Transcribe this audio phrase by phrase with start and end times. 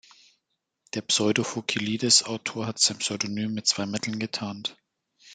[0.95, 4.75] Der Pseudo-Phokylides-Autor hat sein Pseudonym mit zwei Mitteln getarnt.